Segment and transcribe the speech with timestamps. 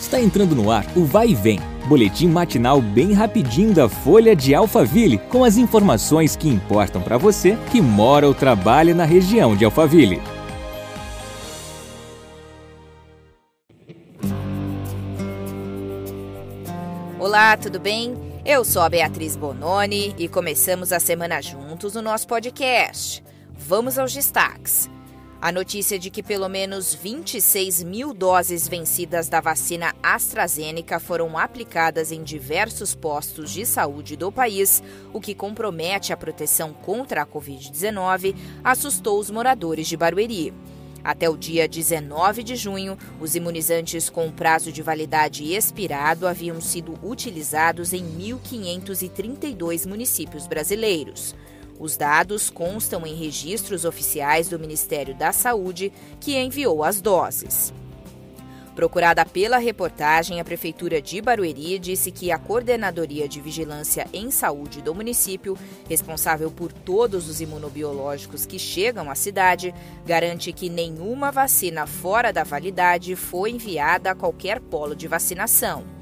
[0.00, 4.54] Está entrando no ar o Vai e Vem, boletim matinal bem rapidinho da Folha de
[4.54, 9.64] Alphaville, com as informações que importam para você que mora ou trabalha na região de
[9.64, 10.22] Alphaville.
[17.18, 18.14] Olá, tudo bem?
[18.46, 23.22] Eu sou a Beatriz Bononi e começamos a semana juntos no nosso podcast.
[23.52, 24.88] Vamos aos destaques.
[25.40, 32.10] A notícia de que pelo menos 26 mil doses vencidas da vacina AstraZeneca foram aplicadas
[32.10, 34.82] em diversos postos de saúde do país,
[35.12, 38.34] o que compromete a proteção contra a Covid-19,
[38.64, 40.52] assustou os moradores de Barueri.
[41.04, 46.98] Até o dia 19 de junho, os imunizantes com prazo de validade expirado haviam sido
[47.00, 51.36] utilizados em 1.532 municípios brasileiros.
[51.78, 57.72] Os dados constam em registros oficiais do Ministério da Saúde, que enviou as doses.
[58.78, 64.80] Procurada pela reportagem, a Prefeitura de Barueri disse que a Coordenadoria de Vigilância em Saúde
[64.80, 69.74] do município, responsável por todos os imunobiológicos que chegam à cidade,
[70.06, 75.97] garante que nenhuma vacina fora da validade foi enviada a qualquer polo de vacinação.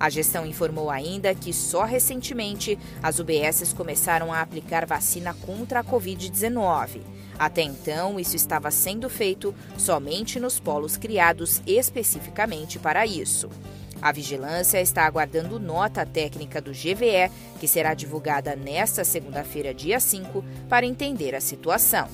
[0.00, 5.84] A gestão informou ainda que só recentemente as UBSs começaram a aplicar vacina contra a
[5.84, 7.00] Covid-19.
[7.38, 13.48] Até então, isso estava sendo feito somente nos polos criados especificamente para isso.
[14.00, 20.44] A vigilância está aguardando nota técnica do GVE, que será divulgada nesta segunda-feira, dia 5,
[20.68, 22.08] para entender a situação.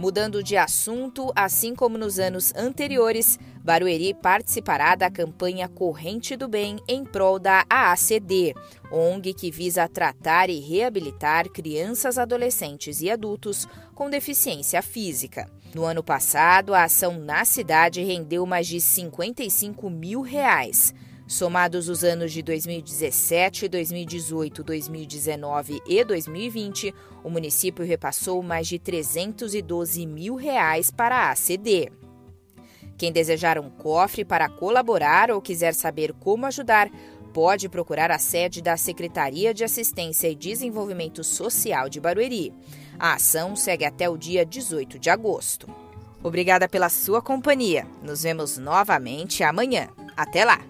[0.00, 6.78] Mudando de assunto, assim como nos anos anteriores, Barueri participará da campanha Corrente do Bem
[6.88, 8.54] em prol da AACD,
[8.90, 15.46] ONG que visa tratar e reabilitar crianças, adolescentes e adultos com deficiência física.
[15.74, 20.94] No ano passado, a ação na cidade rendeu mais de 55 mil reais.
[21.30, 30.06] Somados os anos de 2017, 2018, 2019 e 2020, o município repassou mais de 312
[30.06, 31.92] mil reais para a ACD.
[32.98, 36.90] Quem desejar um cofre para colaborar ou quiser saber como ajudar,
[37.32, 42.52] pode procurar a sede da Secretaria de Assistência e Desenvolvimento Social de Barueri.
[42.98, 45.68] A ação segue até o dia 18 de agosto.
[46.24, 47.86] Obrigada pela sua companhia.
[48.02, 49.90] Nos vemos novamente amanhã.
[50.16, 50.69] Até lá!